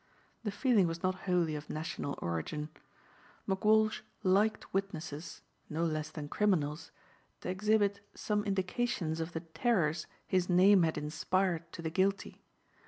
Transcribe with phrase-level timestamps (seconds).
[0.43, 2.69] The feeling was not wholly of national origin.
[3.47, 6.89] McWalsh liked witnesses, no less than criminals,
[7.41, 12.41] to exhibit some indications of the terrors his name had inspired to the guilty.